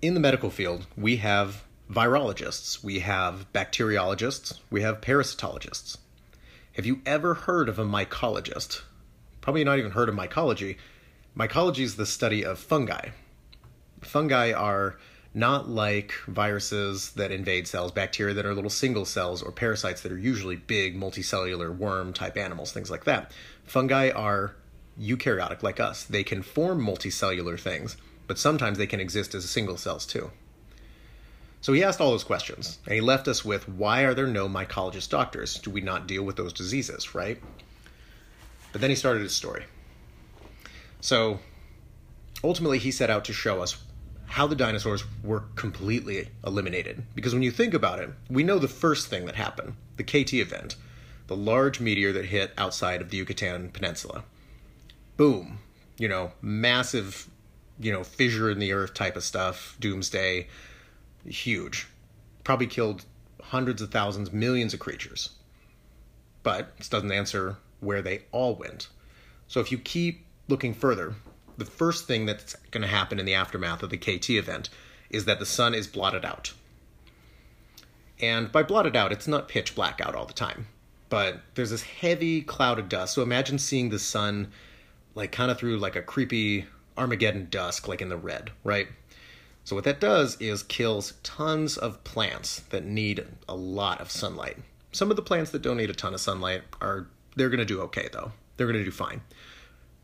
In 0.01 0.15
the 0.15 0.19
medical 0.19 0.49
field, 0.49 0.87
we 0.97 1.17
have 1.17 1.63
virologists, 1.87 2.83
we 2.83 3.01
have 3.01 3.45
bacteriologists, 3.53 4.59
we 4.71 4.81
have 4.81 5.01
parasitologists. 5.01 5.97
Have 6.73 6.87
you 6.87 7.01
ever 7.05 7.35
heard 7.35 7.69
of 7.69 7.77
a 7.77 7.85
mycologist? 7.85 8.81
Probably 9.39 9.63
not 9.63 9.77
even 9.77 9.91
heard 9.91 10.09
of 10.09 10.15
mycology. 10.15 10.77
Mycology 11.37 11.83
is 11.83 11.95
the 11.95 12.07
study 12.07 12.43
of 12.43 12.57
fungi. 12.57 13.09
Fungi 14.01 14.51
are 14.51 14.97
not 15.33 15.69
like 15.69 16.13
viruses 16.27 17.11
that 17.11 17.31
invade 17.31 17.67
cells, 17.67 17.91
bacteria 17.91 18.33
that 18.33 18.45
are 18.45 18.55
little 18.55 18.69
single 18.69 19.05
cells, 19.05 19.43
or 19.43 19.51
parasites 19.51 20.01
that 20.01 20.11
are 20.11 20.17
usually 20.17 20.55
big 20.55 20.99
multicellular 20.99 21.75
worm 21.75 22.13
type 22.13 22.37
animals, 22.37 22.71
things 22.71 22.89
like 22.89 23.03
that. 23.05 23.31
Fungi 23.65 24.09
are 24.09 24.55
eukaryotic 24.99 25.61
like 25.61 25.79
us. 25.79 26.03
They 26.03 26.23
can 26.23 26.41
form 26.41 26.83
multicellular 26.83 27.59
things, 27.59 27.95
but 28.27 28.39
sometimes 28.39 28.77
they 28.77 28.87
can 28.87 28.99
exist 28.99 29.35
as 29.35 29.47
single 29.49 29.77
cells 29.77 30.05
too. 30.05 30.31
So 31.61 31.73
he 31.73 31.83
asked 31.83 31.99
all 31.99 32.11
those 32.11 32.23
questions, 32.23 32.79
and 32.85 32.95
he 32.95 33.01
left 33.01 33.27
us 33.27 33.43
with 33.43 33.67
why 33.67 34.01
are 34.03 34.13
there 34.13 34.27
no 34.27 34.47
mycologist 34.47 35.09
doctors? 35.09 35.59
Do 35.59 35.69
we 35.69 35.81
not 35.81 36.07
deal 36.07 36.23
with 36.23 36.37
those 36.37 36.53
diseases, 36.53 37.13
right? 37.13 37.41
But 38.71 38.81
then 38.81 38.89
he 38.89 38.95
started 38.95 39.21
his 39.23 39.35
story. 39.35 39.65
So 41.01 41.39
ultimately, 42.43 42.79
he 42.79 42.91
set 42.91 43.09
out 43.09 43.25
to 43.25 43.33
show 43.33 43.61
us 43.61 43.77
how 44.29 44.45
the 44.45 44.55
dinosaurs 44.55 45.03
were 45.23 45.43
completely 45.55 46.29
eliminated. 46.45 47.03
Because 47.15 47.33
when 47.33 47.41
you 47.41 47.49
think 47.49 47.73
about 47.73 47.99
it, 47.99 48.11
we 48.29 48.43
know 48.43 48.59
the 48.59 48.67
first 48.67 49.07
thing 49.07 49.25
that 49.25 49.35
happened 49.35 49.73
the 49.97 50.03
KT 50.03 50.35
event, 50.35 50.75
the 51.27 51.35
large 51.35 51.81
meteor 51.81 52.13
that 52.13 52.25
hit 52.25 52.53
outside 52.57 53.01
of 53.01 53.09
the 53.09 53.17
Yucatan 53.17 53.69
Peninsula. 53.69 54.23
Boom. 55.17 55.59
You 55.97 56.07
know, 56.07 56.31
massive, 56.41 57.27
you 57.79 57.91
know, 57.91 58.03
fissure 58.03 58.49
in 58.49 58.59
the 58.59 58.71
earth 58.71 58.93
type 58.93 59.17
of 59.17 59.23
stuff, 59.23 59.75
doomsday, 59.79 60.47
huge. 61.25 61.87
Probably 62.45 62.67
killed 62.67 63.03
hundreds 63.41 63.81
of 63.81 63.91
thousands, 63.91 64.31
millions 64.31 64.73
of 64.73 64.79
creatures. 64.79 65.31
But 66.43 66.77
this 66.77 66.87
doesn't 66.87 67.11
answer 67.11 67.57
where 67.81 68.01
they 68.01 68.21
all 68.31 68.55
went. 68.55 68.87
So 69.47 69.59
if 69.59 69.71
you 69.71 69.79
keep 69.79 70.25
looking 70.47 70.73
further, 70.73 71.15
the 71.59 71.65
first 71.65 72.07
thing 72.07 72.25
that's 72.25 72.55
going 72.71 72.81
to 72.81 72.87
happen 72.87 73.19
in 73.19 73.25
the 73.25 73.35
aftermath 73.35 73.83
of 73.83 73.89
the 73.89 73.97
KT 73.97 74.31
event 74.31 74.69
is 75.09 75.25
that 75.25 75.39
the 75.39 75.45
sun 75.45 75.73
is 75.73 75.87
blotted 75.87 76.25
out. 76.25 76.53
And 78.21 78.51
by 78.51 78.63
blotted 78.63 78.95
out, 78.95 79.11
it's 79.11 79.27
not 79.27 79.47
pitch 79.47 79.75
black 79.75 80.01
out 80.01 80.15
all 80.15 80.25
the 80.25 80.33
time, 80.33 80.67
but 81.09 81.41
there's 81.55 81.69
this 81.69 81.83
heavy 81.83 82.41
cloud 82.41 82.79
of 82.79 82.89
dust. 82.89 83.13
So 83.13 83.21
imagine 83.21 83.59
seeing 83.59 83.89
the 83.89 83.99
sun 83.99 84.51
like 85.15 85.31
kind 85.31 85.51
of 85.51 85.57
through 85.57 85.77
like 85.77 85.95
a 85.95 86.01
creepy 86.01 86.65
Armageddon 86.97 87.47
dusk, 87.49 87.87
like 87.87 88.01
in 88.01 88.09
the 88.09 88.17
red, 88.17 88.51
right? 88.63 88.87
So 89.63 89.75
what 89.75 89.85
that 89.85 89.99
does 89.99 90.39
is 90.41 90.63
kills 90.63 91.13
tons 91.23 91.77
of 91.77 92.03
plants 92.03 92.61
that 92.69 92.85
need 92.85 93.25
a 93.47 93.55
lot 93.55 94.01
of 94.01 94.11
sunlight. 94.11 94.57
Some 94.91 95.09
of 95.09 95.15
the 95.15 95.21
plants 95.21 95.51
that 95.51 95.61
don't 95.61 95.77
need 95.77 95.89
a 95.89 95.93
ton 95.93 96.13
of 96.13 96.19
sunlight 96.19 96.63
are 96.81 97.07
they're 97.35 97.49
going 97.49 97.59
to 97.59 97.65
do 97.65 97.81
okay 97.81 98.09
though. 98.11 98.31
They're 98.57 98.67
going 98.67 98.79
to 98.79 98.83
do 98.83 98.91
fine. 98.91 99.21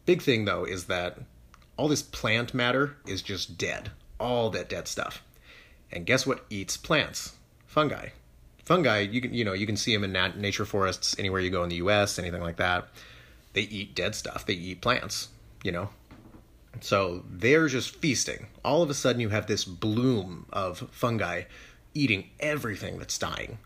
Big 0.05 0.21
thing 0.21 0.45
though 0.45 0.63
is 0.63 0.85
that 0.85 1.19
all 1.77 1.87
this 1.87 2.01
plant 2.01 2.53
matter 2.53 2.95
is 3.05 3.21
just 3.21 3.57
dead. 3.57 3.91
All 4.19 4.49
that 4.51 4.69
dead 4.69 4.87
stuff. 4.87 5.23
And 5.91 6.05
guess 6.05 6.25
what 6.25 6.45
eats 6.49 6.77
plants? 6.77 7.35
Fungi. 7.65 8.09
Fungi, 8.63 8.99
you 8.99 9.21
can 9.21 9.33
you 9.33 9.45
know, 9.45 9.53
you 9.53 9.65
can 9.65 9.77
see 9.77 9.93
them 9.93 10.03
in 10.03 10.11
nat- 10.11 10.37
nature 10.37 10.65
forests 10.65 11.15
anywhere 11.19 11.41
you 11.41 11.51
go 11.51 11.63
in 11.63 11.69
the 11.69 11.75
US, 11.77 12.17
anything 12.17 12.41
like 12.41 12.57
that. 12.57 12.87
They 13.53 13.61
eat 13.61 13.95
dead 13.95 14.15
stuff. 14.15 14.45
They 14.45 14.53
eat 14.53 14.81
plants, 14.81 15.29
you 15.63 15.71
know. 15.71 15.89
So 16.81 17.23
they're 17.29 17.67
just 17.67 17.95
feasting. 17.97 18.47
All 18.63 18.81
of 18.81 18.89
a 18.89 18.93
sudden 18.93 19.21
you 19.21 19.29
have 19.29 19.47
this 19.47 19.63
bloom 19.63 20.45
of 20.51 20.89
fungi 20.91 21.43
eating 21.93 22.29
everything 22.39 22.97
that's 22.97 23.17
dying. 23.17 23.57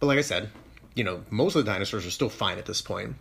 But 0.00 0.06
like 0.06 0.18
I 0.18 0.22
said, 0.22 0.50
you 0.94 1.04
know, 1.04 1.22
most 1.30 1.54
of 1.54 1.64
the 1.64 1.70
dinosaurs 1.70 2.06
are 2.06 2.10
still 2.10 2.30
fine 2.30 2.58
at 2.58 2.66
this 2.66 2.80
point. 2.80 3.16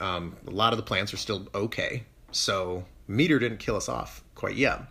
Um, 0.00 0.36
a 0.46 0.50
lot 0.50 0.72
of 0.72 0.76
the 0.76 0.82
plants 0.82 1.12
are 1.12 1.18
still 1.18 1.46
okay. 1.54 2.04
So 2.32 2.84
meteor 3.08 3.38
didn't 3.38 3.58
kill 3.58 3.76
us 3.76 3.88
off 3.88 4.22
quite 4.34 4.56
yet. 4.56 4.82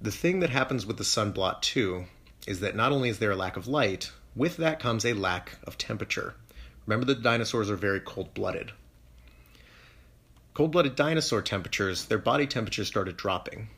The 0.00 0.10
thing 0.10 0.40
that 0.40 0.50
happens 0.50 0.84
with 0.84 0.98
the 0.98 1.04
sun 1.04 1.32
blot 1.32 1.62
too 1.62 2.06
is 2.46 2.60
that 2.60 2.74
not 2.74 2.92
only 2.92 3.08
is 3.08 3.18
there 3.18 3.30
a 3.30 3.36
lack 3.36 3.56
of 3.56 3.68
light, 3.68 4.10
with 4.34 4.56
that 4.56 4.80
comes 4.80 5.04
a 5.04 5.12
lack 5.12 5.52
of 5.64 5.78
temperature. 5.78 6.34
Remember 6.86 7.06
the 7.06 7.14
dinosaurs 7.14 7.70
are 7.70 7.76
very 7.76 8.00
cold-blooded. 8.00 8.72
Cold-blooded 10.54 10.96
dinosaur 10.96 11.40
temperatures, 11.40 12.06
their 12.06 12.18
body 12.18 12.46
temperature 12.46 12.84
started 12.84 13.16
dropping. 13.16 13.68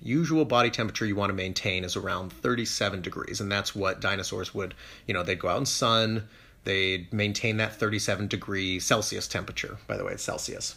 Usual 0.00 0.44
body 0.44 0.70
temperature 0.70 1.06
you 1.06 1.16
want 1.16 1.30
to 1.30 1.34
maintain 1.34 1.84
is 1.84 1.96
around 1.96 2.32
37 2.32 3.02
degrees, 3.02 3.40
and 3.40 3.50
that's 3.50 3.74
what 3.74 4.00
dinosaurs 4.00 4.54
would, 4.54 4.74
you 5.06 5.14
know, 5.14 5.22
they'd 5.22 5.40
go 5.40 5.48
out 5.48 5.58
in 5.58 5.66
sun, 5.66 6.28
they'd 6.64 7.12
maintain 7.12 7.56
that 7.56 7.74
37 7.74 8.28
degree 8.28 8.78
Celsius 8.78 9.26
temperature. 9.26 9.78
By 9.86 9.96
the 9.96 10.04
way, 10.04 10.12
it's 10.12 10.22
Celsius. 10.22 10.76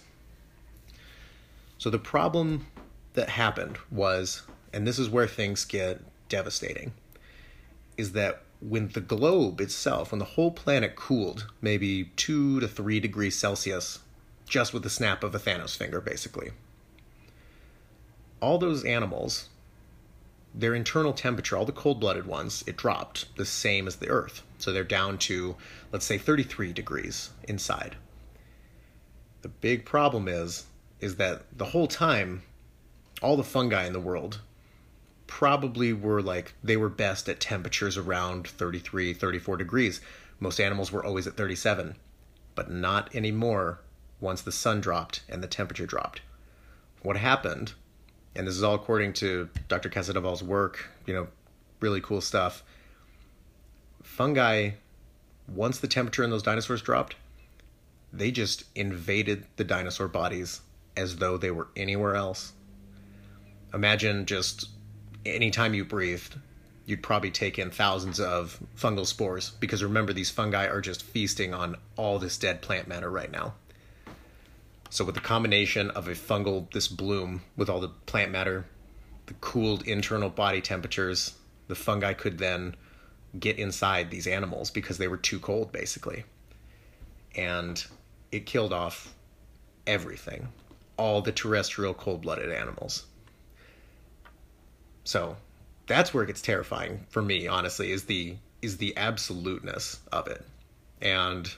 So 1.79 1.89
the 1.89 1.97
problem 1.97 2.67
that 3.13 3.29
happened 3.29 3.77
was, 3.89 4.43
and 4.73 4.85
this 4.85 4.99
is 4.99 5.09
where 5.09 5.27
things 5.27 5.63
get 5.63 6.01
devastating, 6.27 6.91
is 7.97 8.11
that 8.11 8.43
when 8.59 8.89
the 8.89 9.01
globe 9.01 9.61
itself, 9.61 10.11
when 10.11 10.19
the 10.19 10.25
whole 10.25 10.51
planet 10.51 10.97
cooled 10.97 11.47
maybe 11.61 12.11
two 12.17 12.59
to 12.59 12.67
three 12.67 12.99
degrees 12.99 13.37
Celsius, 13.37 13.99
just 14.45 14.73
with 14.73 14.83
the 14.83 14.89
snap 14.89 15.23
of 15.23 15.33
a 15.33 15.39
Thanos 15.39 15.77
finger, 15.77 16.01
basically, 16.01 16.51
all 18.41 18.57
those 18.57 18.83
animals, 18.83 19.47
their 20.53 20.75
internal 20.75 21.13
temperature, 21.13 21.55
all 21.55 21.65
the 21.65 21.71
cold 21.71 22.01
blooded 22.01 22.27
ones, 22.27 22.61
it 22.67 22.75
dropped 22.75 23.33
the 23.37 23.45
same 23.45 23.87
as 23.87 23.97
the 23.97 24.09
Earth. 24.09 24.43
So 24.57 24.73
they're 24.73 24.83
down 24.83 25.17
to, 25.19 25.55
let's 25.93 26.05
say, 26.05 26.17
33 26.17 26.73
degrees 26.73 27.29
inside. 27.47 27.95
The 29.43 29.49
big 29.49 29.85
problem 29.85 30.27
is 30.27 30.65
is 30.99 31.15
that 31.15 31.43
the 31.57 31.65
whole 31.65 31.87
time, 31.87 32.43
all 33.21 33.37
the 33.37 33.43
fungi 33.43 33.85
in 33.85 33.93
the 33.93 33.99
world 33.99 34.39
probably 35.27 35.93
were 35.93 36.21
like 36.21 36.53
they 36.63 36.75
were 36.75 36.89
best 36.89 37.29
at 37.29 37.39
temperatures 37.39 37.97
around 37.97 38.47
33, 38.47 39.13
34 39.13 39.57
degrees. 39.57 40.01
Most 40.39 40.59
animals 40.59 40.91
were 40.91 41.05
always 41.05 41.27
at 41.27 41.37
37, 41.37 41.95
but 42.55 42.71
not 42.71 43.13
anymore 43.15 43.79
once 44.19 44.41
the 44.41 44.51
sun 44.51 44.81
dropped 44.81 45.21
and 45.29 45.43
the 45.43 45.47
temperature 45.47 45.85
dropped. 45.85 46.21
What 47.01 47.17
happened, 47.17 47.73
and 48.35 48.47
this 48.47 48.55
is 48.55 48.63
all 48.63 48.75
according 48.75 49.13
to 49.13 49.49
Dr. 49.67 49.89
Casadevall's 49.89 50.43
work, 50.43 50.89
you 51.05 51.13
know, 51.13 51.27
really 51.79 52.01
cool 52.01 52.21
stuff. 52.21 52.63
Fungi, 54.03 54.71
once 55.47 55.79
the 55.79 55.87
temperature 55.87 56.23
in 56.23 56.29
those 56.29 56.43
dinosaurs 56.43 56.81
dropped, 56.81 57.15
they 58.11 58.31
just 58.31 58.63
invaded 58.75 59.45
the 59.55 59.63
dinosaur 59.63 60.07
bodies 60.07 60.61
as 60.99 61.15
though 61.15 61.37
they 61.37 61.49
were 61.49 61.69
anywhere 61.75 62.15
else. 62.15 62.51
Imagine 63.73 64.25
just 64.25 64.67
anytime 65.25 65.73
you 65.73 65.85
breathed, 65.85 66.35
you'd 66.85 67.01
probably 67.01 67.31
take 67.31 67.57
in 67.57 67.71
thousands 67.71 68.19
of 68.19 68.59
fungal 68.77 69.05
spores 69.05 69.51
because 69.59 69.81
remember, 69.81 70.11
these 70.11 70.29
fungi 70.29 70.67
are 70.67 70.81
just 70.81 71.03
feasting 71.03 71.53
on 71.53 71.77
all 71.95 72.19
this 72.19 72.37
dead 72.37 72.61
plant 72.61 72.87
matter 72.87 73.09
right 73.09 73.31
now. 73.31 73.53
So, 74.89 75.05
with 75.05 75.15
the 75.15 75.21
combination 75.21 75.89
of 75.91 76.07
a 76.07 76.11
fungal, 76.11 76.69
this 76.71 76.87
bloom 76.87 77.43
with 77.55 77.69
all 77.69 77.79
the 77.79 77.89
plant 77.89 78.31
matter, 78.31 78.65
the 79.27 79.35
cooled 79.35 79.87
internal 79.87 80.29
body 80.29 80.61
temperatures, 80.61 81.35
the 81.67 81.75
fungi 81.75 82.13
could 82.13 82.39
then 82.39 82.75
get 83.39 83.59
inside 83.59 84.09
these 84.09 84.25
animals 84.27 84.71
because 84.71 84.97
they 84.97 85.07
were 85.07 85.17
too 85.17 85.39
cold, 85.39 85.71
basically. 85.71 86.25
And 87.35 87.81
it 88.31 88.47
killed 88.47 88.73
off 88.73 89.13
everything 89.85 90.49
all 90.99 91.21
the 91.21 91.31
terrestrial 91.31 91.93
cold 91.93 92.21
blooded 92.21 92.51
animals. 92.51 93.05
So 95.05 95.37
that's 95.87 96.13
where 96.13 96.23
it 96.23 96.27
gets 96.27 96.41
terrifying 96.41 97.05
for 97.09 97.21
me, 97.21 97.47
honestly, 97.47 97.91
is 97.91 98.03
the 98.05 98.35
is 98.61 98.77
the 98.77 98.95
absoluteness 98.97 100.01
of 100.11 100.27
it. 100.27 100.45
And 101.01 101.51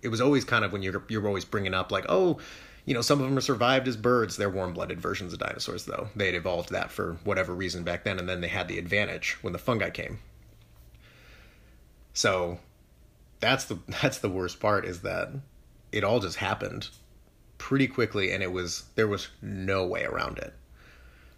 it 0.00 0.08
was 0.08 0.20
always 0.20 0.44
kind 0.44 0.64
of 0.64 0.72
when 0.72 0.82
you're 0.82 1.04
you're 1.08 1.26
always 1.26 1.44
bringing 1.44 1.74
up 1.74 1.92
like, 1.92 2.06
oh, 2.08 2.38
you 2.86 2.94
know, 2.94 3.02
some 3.02 3.20
of 3.20 3.26
them 3.26 3.36
are 3.36 3.42
survived 3.42 3.86
as 3.86 3.98
birds. 3.98 4.38
They're 4.38 4.48
warm-blooded 4.48 4.98
versions 4.98 5.34
of 5.34 5.40
dinosaurs, 5.40 5.84
though. 5.84 6.08
They 6.16 6.26
had 6.26 6.34
evolved 6.34 6.70
that 6.70 6.90
for 6.90 7.18
whatever 7.24 7.54
reason 7.54 7.84
back 7.84 8.04
then, 8.04 8.18
and 8.18 8.26
then 8.26 8.40
they 8.40 8.48
had 8.48 8.66
the 8.66 8.78
advantage 8.78 9.36
when 9.42 9.52
the 9.52 9.58
fungi 9.58 9.90
came. 9.90 10.20
So 12.14 12.58
that's 13.40 13.66
the 13.66 13.78
that's 14.02 14.18
the 14.18 14.30
worst 14.30 14.58
part 14.58 14.86
is 14.86 15.02
that 15.02 15.28
it 15.92 16.04
all 16.04 16.20
just 16.20 16.38
happened 16.38 16.88
pretty 17.58 17.86
quickly 17.86 18.32
and 18.32 18.42
it 18.42 18.52
was 18.52 18.84
there 18.94 19.08
was 19.08 19.28
no 19.42 19.86
way 19.86 20.04
around 20.04 20.38
it. 20.38 20.54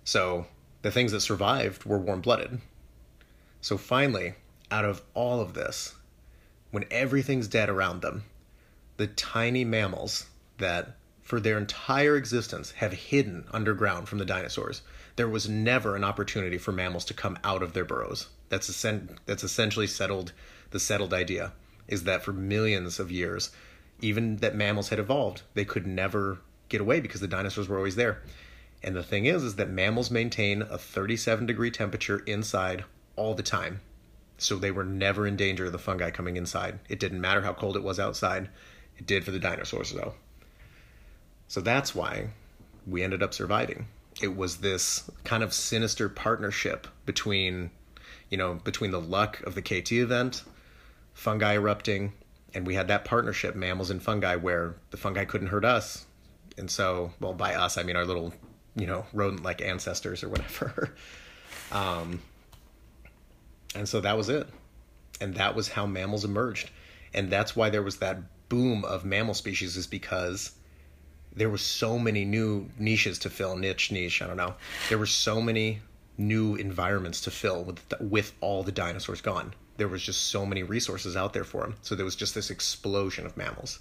So 0.04 0.46
the 0.82 0.90
things 0.90 1.12
that 1.12 1.20
survived 1.20 1.84
were 1.84 1.98
warm-blooded. 1.98 2.60
So 3.60 3.76
finally, 3.76 4.34
out 4.70 4.84
of 4.84 5.02
all 5.14 5.40
of 5.40 5.54
this, 5.54 5.94
when 6.70 6.84
everything's 6.90 7.48
dead 7.48 7.68
around 7.68 8.00
them, 8.00 8.24
the 8.96 9.06
tiny 9.06 9.64
mammals 9.64 10.26
that 10.58 10.96
for 11.22 11.40
their 11.40 11.58
entire 11.58 12.16
existence 12.16 12.72
have 12.72 12.92
hidden 12.92 13.44
underground 13.52 14.08
from 14.08 14.18
the 14.18 14.24
dinosaurs, 14.24 14.82
there 15.16 15.28
was 15.28 15.48
never 15.48 15.96
an 15.96 16.04
opportunity 16.04 16.58
for 16.58 16.72
mammals 16.72 17.04
to 17.06 17.14
come 17.14 17.38
out 17.44 17.62
of 17.62 17.72
their 17.72 17.84
burrows. 17.84 18.28
That's 18.48 18.84
that's 19.26 19.44
essentially 19.44 19.86
settled 19.86 20.32
the 20.70 20.80
settled 20.80 21.12
idea 21.12 21.52
is 21.88 22.04
that 22.04 22.22
for 22.22 22.32
millions 22.32 22.98
of 23.00 23.10
years 23.10 23.50
even 24.00 24.36
that 24.38 24.54
mammals 24.54 24.88
had 24.88 24.98
evolved, 24.98 25.42
they 25.54 25.64
could 25.64 25.86
never 25.86 26.38
get 26.68 26.80
away 26.80 27.00
because 27.00 27.20
the 27.20 27.28
dinosaurs 27.28 27.68
were 27.68 27.76
always 27.76 27.96
there. 27.96 28.22
And 28.82 28.96
the 28.96 29.02
thing 29.02 29.26
is, 29.26 29.42
is 29.42 29.56
that 29.56 29.68
mammals 29.68 30.10
maintain 30.10 30.62
a 30.62 30.78
37 30.78 31.46
degree 31.46 31.70
temperature 31.70 32.20
inside 32.20 32.84
all 33.16 33.34
the 33.34 33.42
time. 33.42 33.80
So 34.38 34.56
they 34.56 34.70
were 34.70 34.84
never 34.84 35.26
in 35.26 35.36
danger 35.36 35.66
of 35.66 35.72
the 35.72 35.78
fungi 35.78 36.10
coming 36.10 36.36
inside. 36.36 36.78
It 36.88 36.98
didn't 36.98 37.20
matter 37.20 37.42
how 37.42 37.52
cold 37.52 37.76
it 37.76 37.82
was 37.82 38.00
outside. 38.00 38.48
It 38.96 39.06
did 39.06 39.24
for 39.24 39.32
the 39.32 39.38
dinosaurs, 39.38 39.92
though. 39.92 40.14
So 41.48 41.60
that's 41.60 41.94
why 41.94 42.30
we 42.86 43.02
ended 43.02 43.22
up 43.22 43.34
surviving. 43.34 43.86
It 44.22 44.34
was 44.34 44.58
this 44.58 45.10
kind 45.24 45.42
of 45.42 45.52
sinister 45.52 46.08
partnership 46.08 46.86
between, 47.04 47.70
you 48.30 48.38
know, 48.38 48.54
between 48.54 48.92
the 48.92 49.00
luck 49.00 49.40
of 49.42 49.54
the 49.54 49.62
KT 49.62 49.92
event, 49.92 50.42
fungi 51.12 51.54
erupting, 51.54 52.12
and 52.54 52.66
we 52.66 52.74
had 52.74 52.88
that 52.88 53.04
partnership, 53.04 53.54
mammals 53.54 53.90
and 53.90 54.02
fungi, 54.02 54.36
where 54.36 54.74
the 54.90 54.96
fungi 54.96 55.24
couldn't 55.24 55.48
hurt 55.48 55.64
us. 55.64 56.06
And 56.58 56.70
so, 56.70 57.12
well, 57.20 57.32
by 57.32 57.54
us, 57.54 57.78
I 57.78 57.82
mean 57.82 57.96
our 57.96 58.04
little, 58.04 58.32
you 58.76 58.86
know, 58.86 59.06
rodent 59.12 59.42
like 59.42 59.62
ancestors 59.62 60.22
or 60.22 60.28
whatever. 60.28 60.94
um, 61.72 62.20
and 63.74 63.88
so 63.88 64.00
that 64.00 64.16
was 64.16 64.28
it. 64.28 64.48
And 65.20 65.34
that 65.34 65.54
was 65.54 65.68
how 65.68 65.86
mammals 65.86 66.24
emerged. 66.24 66.70
And 67.14 67.30
that's 67.30 67.54
why 67.54 67.70
there 67.70 67.82
was 67.82 67.98
that 67.98 68.18
boom 68.48 68.84
of 68.84 69.04
mammal 69.04 69.34
species, 69.34 69.76
is 69.76 69.86
because 69.86 70.52
there 71.34 71.50
were 71.50 71.58
so 71.58 71.98
many 71.98 72.24
new 72.24 72.68
niches 72.78 73.18
to 73.20 73.30
fill, 73.30 73.56
niche, 73.56 73.92
niche, 73.92 74.22
I 74.22 74.26
don't 74.26 74.36
know. 74.36 74.54
There 74.88 74.98
were 74.98 75.06
so 75.06 75.40
many 75.40 75.80
new 76.18 76.54
environments 76.56 77.22
to 77.22 77.30
fill 77.30 77.64
with 77.64 77.80
with 78.00 78.32
all 78.40 78.62
the 78.62 78.72
dinosaurs 78.72 79.20
gone. 79.20 79.54
There 79.80 79.88
was 79.88 80.02
just 80.02 80.26
so 80.26 80.44
many 80.44 80.62
resources 80.62 81.16
out 81.16 81.32
there 81.32 81.42
for 81.42 81.62
them. 81.62 81.76
So 81.80 81.94
there 81.94 82.04
was 82.04 82.14
just 82.14 82.34
this 82.34 82.50
explosion 82.50 83.24
of 83.24 83.34
mammals. 83.34 83.78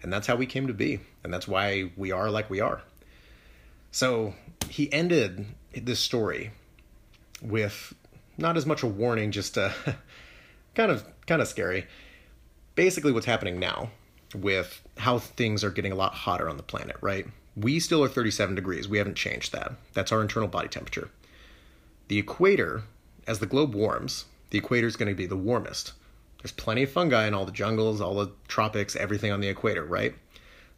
And 0.00 0.12
that's 0.12 0.28
how 0.28 0.36
we 0.36 0.46
came 0.46 0.68
to 0.68 0.72
be. 0.72 1.00
And 1.24 1.34
that's 1.34 1.48
why 1.48 1.90
we 1.96 2.12
are 2.12 2.30
like 2.30 2.48
we 2.48 2.60
are. 2.60 2.80
So 3.90 4.34
he 4.70 4.92
ended 4.92 5.46
this 5.74 5.98
story 5.98 6.52
with 7.42 7.92
not 8.38 8.56
as 8.56 8.66
much 8.66 8.84
a 8.84 8.86
warning, 8.86 9.32
just 9.32 9.58
uh, 9.58 9.72
a 9.86 9.96
kind 10.76 10.92
of 10.92 11.04
kind 11.26 11.42
of 11.42 11.48
scary. 11.48 11.88
Basically, 12.76 13.10
what's 13.10 13.26
happening 13.26 13.58
now 13.58 13.90
with 14.32 14.80
how 14.98 15.18
things 15.18 15.64
are 15.64 15.70
getting 15.70 15.90
a 15.90 15.96
lot 15.96 16.14
hotter 16.14 16.48
on 16.48 16.56
the 16.56 16.62
planet, 16.62 16.94
right? 17.00 17.26
We 17.56 17.80
still 17.80 18.04
are 18.04 18.08
37 18.08 18.54
degrees. 18.54 18.88
We 18.88 18.98
haven't 18.98 19.16
changed 19.16 19.50
that. 19.54 19.72
That's 19.92 20.12
our 20.12 20.22
internal 20.22 20.48
body 20.48 20.68
temperature. 20.68 21.10
The 22.06 22.18
equator, 22.18 22.84
as 23.26 23.40
the 23.40 23.46
globe 23.46 23.74
warms, 23.74 24.26
the 24.50 24.58
equator 24.58 24.86
is 24.86 24.96
going 24.96 25.08
to 25.08 25.14
be 25.14 25.26
the 25.26 25.36
warmest. 25.36 25.92
There's 26.42 26.52
plenty 26.52 26.84
of 26.84 26.90
fungi 26.90 27.26
in 27.26 27.34
all 27.34 27.44
the 27.44 27.52
jungles, 27.52 28.00
all 28.00 28.14
the 28.14 28.32
tropics, 28.48 28.94
everything 28.96 29.32
on 29.32 29.40
the 29.40 29.48
equator, 29.48 29.84
right? 29.84 30.14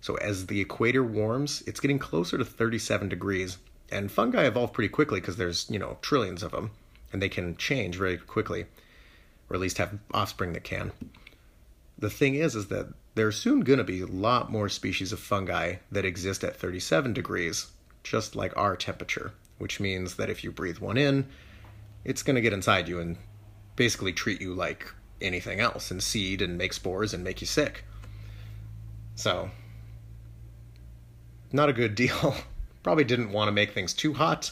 So 0.00 0.14
as 0.16 0.46
the 0.46 0.60
equator 0.60 1.02
warms, 1.02 1.62
it's 1.66 1.80
getting 1.80 1.98
closer 1.98 2.38
to 2.38 2.44
37 2.44 3.08
degrees. 3.08 3.58
And 3.90 4.12
fungi 4.12 4.46
evolve 4.46 4.72
pretty 4.72 4.88
quickly 4.90 5.20
because 5.20 5.36
there's, 5.36 5.68
you 5.70 5.78
know, 5.78 5.98
trillions 6.02 6.42
of 6.42 6.52
them 6.52 6.70
and 7.12 7.22
they 7.22 7.28
can 7.28 7.56
change 7.56 7.96
very 7.96 8.18
quickly 8.18 8.66
or 9.48 9.56
at 9.56 9.60
least 9.60 9.78
have 9.78 9.98
offspring 10.12 10.52
that 10.52 10.64
can. 10.64 10.92
The 11.98 12.10
thing 12.10 12.34
is 12.34 12.54
is 12.54 12.68
that 12.68 12.88
there's 13.14 13.36
soon 13.36 13.60
going 13.60 13.78
to 13.78 13.84
be 13.84 14.02
a 14.02 14.06
lot 14.06 14.52
more 14.52 14.68
species 14.68 15.12
of 15.12 15.18
fungi 15.18 15.76
that 15.90 16.04
exist 16.04 16.44
at 16.44 16.56
37 16.56 17.12
degrees, 17.12 17.68
just 18.04 18.36
like 18.36 18.56
our 18.56 18.76
temperature, 18.76 19.32
which 19.58 19.80
means 19.80 20.14
that 20.14 20.30
if 20.30 20.44
you 20.44 20.52
breathe 20.52 20.78
one 20.78 20.96
in, 20.96 21.26
it's 22.04 22.22
going 22.22 22.36
to 22.36 22.42
get 22.42 22.52
inside 22.52 22.88
you 22.88 23.00
and 23.00 23.16
basically 23.78 24.12
treat 24.12 24.40
you 24.40 24.52
like 24.54 24.92
anything 25.20 25.60
else 25.60 25.92
and 25.92 26.02
seed 26.02 26.42
and 26.42 26.58
make 26.58 26.72
spores 26.72 27.14
and 27.14 27.22
make 27.22 27.40
you 27.40 27.46
sick. 27.46 27.84
So, 29.14 29.50
not 31.52 31.68
a 31.68 31.72
good 31.72 31.94
deal. 31.94 32.34
Probably 32.82 33.04
didn't 33.04 33.30
want 33.30 33.46
to 33.46 33.52
make 33.52 33.72
things 33.72 33.94
too 33.94 34.12
hot. 34.12 34.50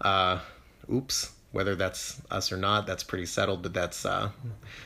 Uh, 0.00 0.40
oops. 0.92 1.32
Whether 1.52 1.76
that's 1.76 2.22
us 2.30 2.50
or 2.50 2.56
not, 2.56 2.86
that's 2.86 3.04
pretty 3.04 3.26
settled, 3.26 3.62
but 3.62 3.74
that's 3.74 4.06
uh, 4.06 4.30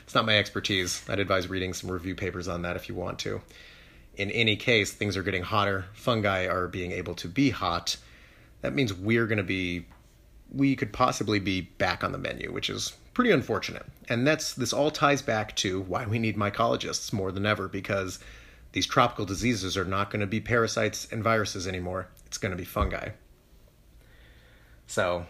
it's 0.03 0.17
not 0.17 0.27
my 0.27 0.37
expertise. 0.37 1.09
I'd 1.09 1.21
advise 1.21 1.49
reading 1.49 1.73
some 1.73 1.89
review 1.89 2.17
papers 2.17 2.49
on 2.49 2.63
that 2.63 2.75
if 2.75 2.89
you 2.89 2.97
want 2.97 3.21
to. 3.21 3.41
In 4.17 4.33
any 4.33 4.57
case, 4.57 4.93
things 4.93 5.17
are 5.17 5.23
getting 5.23 5.45
hotter. 5.45 5.85
Fungi 5.93 6.49
are 6.49 6.67
being 6.67 6.91
able 6.91 7.15
to 7.17 7.29
be 7.29 7.51
hot. 7.51 7.97
That 8.63 8.75
means 8.75 8.93
we're 8.93 9.29
going 9.29 9.39
to 9.39 9.45
be, 9.45 9.87
we 10.53 10.75
could 10.75 10.93
possibly 10.93 11.39
be 11.39 11.61
back 11.61 12.03
on 12.03 12.11
the 12.11 12.19
menu, 12.19 12.51
which 12.51 12.69
is 12.69 12.93
pretty 13.17 13.31
unfortunate. 13.31 13.87
And 14.11 14.27
that's 14.27 14.53
this 14.53 14.75
all 14.75 14.91
ties 14.91 15.23
back 15.23 15.57
to 15.57 15.81
why 15.81 16.05
we 16.05 16.19
need 16.19 16.37
mycologists 16.37 17.15
more 17.15 17.33
than 17.33 17.47
ever 17.47 17.67
because 17.67 18.19
these 18.73 18.85
tropical 18.85 19.25
diseases 19.25 19.75
are 19.75 19.87
not 19.87 20.11
going 20.11 20.21
to 20.21 20.27
be 20.27 20.39
parasites 20.39 21.09
and 21.11 21.25
viruses 21.25 21.67
anymore. 21.67 22.09
It's 22.27 22.37
going 22.37 22.51
to 22.51 22.59
be 22.59 22.67
fungi. 22.67 23.13
So, 24.87 25.25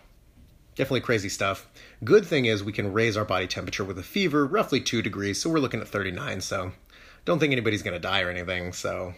definitely 0.74 1.02
crazy 1.02 1.28
stuff. 1.28 1.68
Good 2.02 2.26
thing 2.26 2.46
is 2.46 2.64
we 2.64 2.72
can 2.72 2.92
raise 2.92 3.16
our 3.16 3.24
body 3.24 3.46
temperature 3.46 3.84
with 3.84 4.00
a 4.00 4.02
fever, 4.02 4.44
roughly 4.44 4.80
2 4.80 5.00
degrees, 5.00 5.40
so 5.40 5.48
we're 5.48 5.60
looking 5.60 5.80
at 5.80 5.86
39, 5.86 6.40
so 6.40 6.72
don't 7.24 7.38
think 7.38 7.52
anybody's 7.52 7.84
going 7.84 7.94
to 7.94 8.00
die 8.00 8.22
or 8.22 8.30
anything, 8.30 8.72
so 8.72 9.14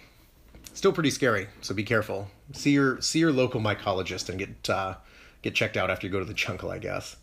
still 0.75 0.93
pretty 0.93 1.11
scary, 1.11 1.47
so 1.63 1.75
be 1.75 1.85
careful. 1.85 2.29
See 2.53 2.73
your 2.73 3.01
see 3.01 3.19
your 3.19 3.33
local 3.33 3.63
mycologist 3.63 4.29
and 4.29 4.39
get 4.39 4.69
uh, 4.69 4.97
get 5.41 5.55
checked 5.55 5.79
out 5.79 5.91
after 5.91 6.07
you 6.07 6.13
go 6.13 6.19
to 6.19 6.27
the 6.27 6.35
jungle, 6.35 6.71
I 6.71 6.79
guess. 6.79 7.17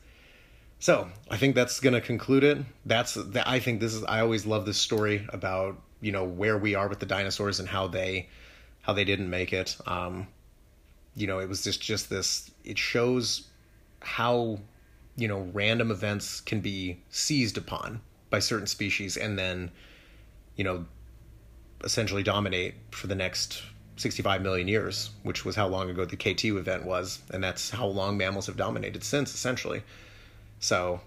So, 0.85 1.09
I 1.31 1.37
think 1.37 1.55
that's 1.55 1.79
to 1.79 1.99
conclude 1.99 2.43
it. 2.43 2.59
That's 2.85 3.17
I 3.43 3.57
think 3.57 3.79
this 3.79 3.95
is 3.95 4.03
I 4.03 4.19
always 4.19 4.45
love 4.45 4.67
this 4.67 4.77
story 4.77 5.25
about, 5.29 5.81
you 5.99 6.11
know, 6.11 6.23
where 6.23 6.59
we 6.59 6.75
are 6.75 6.87
with 6.87 6.99
the 6.99 7.07
dinosaurs 7.07 7.59
and 7.59 7.67
how 7.67 7.87
they 7.87 8.29
how 8.83 8.93
they 8.93 9.03
didn't 9.03 9.27
make 9.27 9.51
it. 9.51 9.75
Um, 9.87 10.27
you 11.15 11.25
know, 11.25 11.39
it 11.39 11.49
was 11.49 11.63
just 11.63 11.81
just 11.81 12.11
this 12.11 12.51
it 12.63 12.77
shows 12.77 13.47
how 14.01 14.59
you 15.15 15.27
know 15.27 15.49
random 15.53 15.89
events 15.89 16.39
can 16.39 16.59
be 16.59 16.99
seized 17.09 17.57
upon 17.57 17.99
by 18.29 18.37
certain 18.37 18.67
species 18.67 19.17
and 19.17 19.39
then 19.39 19.71
you 20.55 20.63
know 20.63 20.85
essentially 21.83 22.21
dominate 22.21 22.75
for 22.91 23.07
the 23.07 23.15
next 23.15 23.63
65 23.95 24.43
million 24.43 24.67
years 24.67 25.09
which 25.23 25.45
was 25.45 25.55
how 25.55 25.67
long 25.67 25.89
ago 25.89 26.05
the 26.05 26.15
kt 26.15 26.45
event 26.45 26.85
was 26.85 27.23
and 27.31 27.43
that's 27.43 27.71
how 27.71 27.87
long 27.87 28.17
mammals 28.17 28.45
have 28.45 28.57
dominated 28.57 29.03
since 29.03 29.33
essentially 29.33 29.81
so 30.59 30.99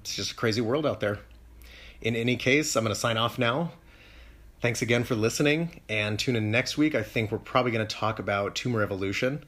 it's 0.00 0.14
just 0.14 0.32
a 0.32 0.34
crazy 0.34 0.60
world 0.60 0.86
out 0.86 1.00
there 1.00 1.18
in 2.00 2.16
any 2.16 2.36
case 2.36 2.76
i'm 2.76 2.84
going 2.84 2.94
to 2.94 3.00
sign 3.00 3.16
off 3.16 3.38
now 3.38 3.72
thanks 4.60 4.82
again 4.82 5.04
for 5.04 5.14
listening 5.14 5.80
and 5.88 6.18
tune 6.18 6.36
in 6.36 6.50
next 6.50 6.76
week 6.78 6.94
i 6.94 7.02
think 7.02 7.30
we're 7.30 7.38
probably 7.38 7.70
going 7.70 7.86
to 7.86 7.96
talk 7.96 8.18
about 8.18 8.54
tumor 8.54 8.82
evolution 8.82 9.44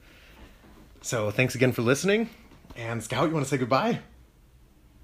so 1.02 1.32
thanks 1.32 1.56
again 1.56 1.72
for 1.72 1.82
listening. 1.82 2.30
And 2.76 3.02
Scout, 3.02 3.28
you 3.28 3.34
want 3.34 3.44
to 3.44 3.50
say 3.50 3.58
goodbye? 3.58 3.98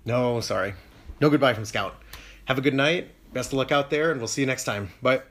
No, 0.04 0.40
sorry. 0.40 0.74
No 1.20 1.28
goodbye 1.28 1.54
from 1.54 1.64
Scout. 1.64 1.96
Have 2.44 2.56
a 2.56 2.60
good 2.60 2.74
night. 2.74 3.10
Best 3.32 3.52
of 3.52 3.58
luck 3.58 3.72
out 3.72 3.90
there, 3.90 4.12
and 4.12 4.20
we'll 4.20 4.28
see 4.28 4.40
you 4.40 4.46
next 4.46 4.64
time. 4.64 4.90
Bye. 5.02 5.22